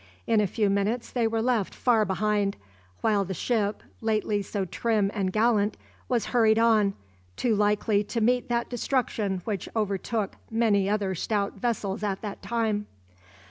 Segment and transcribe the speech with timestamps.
[0.25, 2.57] In a few minutes they were left far behind,
[3.01, 5.77] while the ship, lately so trim and gallant,
[6.09, 6.95] was hurried on,
[7.37, 12.87] too likely to meet that destruction which overtook many other stout vessels at that time.